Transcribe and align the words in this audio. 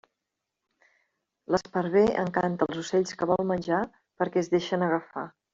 L'esparver 1.55 2.03
encanta 2.23 2.69
els 2.69 2.81
ocells 2.87 3.15
que 3.21 3.31
vol 3.35 3.47
menjar 3.53 3.85
perquè 4.23 4.45
es 4.47 4.55
deixen 4.59 4.91
agafar. 4.91 5.33